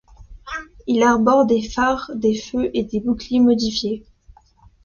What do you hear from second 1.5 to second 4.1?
phares, des feux et des boucliers modifiés.